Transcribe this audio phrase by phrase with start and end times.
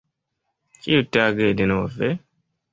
[0.85, 2.13] Ĉiutage denove?